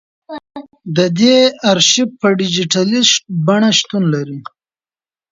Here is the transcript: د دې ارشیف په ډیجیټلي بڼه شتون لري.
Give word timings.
د 0.95 0.97
دې 1.19 1.37
ارشیف 1.71 2.09
په 2.21 2.27
ډیجیټلي 2.39 3.01
بڼه 3.45 3.69
شتون 3.79 4.03
لري. 4.13 4.39